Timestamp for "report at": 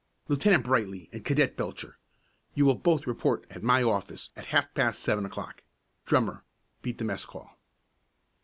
3.05-3.61